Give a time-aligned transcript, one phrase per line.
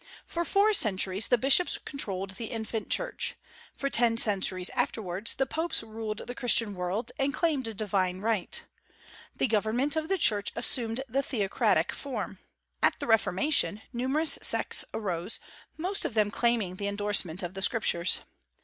[0.25, 3.35] For four centuries the bishops controlled the infant Church.
[3.75, 8.63] For ten centuries afterwards the Popes ruled the Christian world, and claimed a divine right.
[9.35, 12.39] The government of the Church assumed the theocratic form.
[12.81, 15.39] At the Reformation numerous sects arose,
[15.77, 18.21] most of them claiming the indorsement of the Scriptures.